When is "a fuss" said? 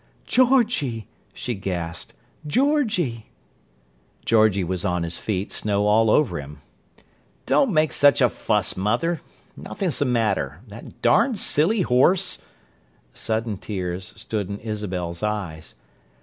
8.03-8.75